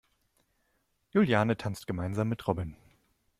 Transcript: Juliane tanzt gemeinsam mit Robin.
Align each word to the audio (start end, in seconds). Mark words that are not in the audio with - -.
Juliane 1.11 1.55
tanzt 1.57 1.85
gemeinsam 1.85 2.27
mit 2.29 2.47
Robin. 2.47 2.75